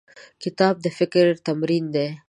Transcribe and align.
کتاب 0.43 0.75
د 0.83 0.85
فکر 0.97 1.25
تمرین 1.47 1.85
دی. 1.95 2.07